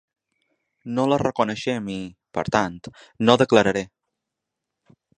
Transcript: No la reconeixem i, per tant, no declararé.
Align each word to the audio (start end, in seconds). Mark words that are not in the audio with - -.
No 0.95 1.05
la 1.11 1.19
reconeixem 1.23 1.93
i, 1.97 1.99
per 2.39 2.47
tant, 2.57 2.81
no 3.27 3.39
declararé. 3.45 3.89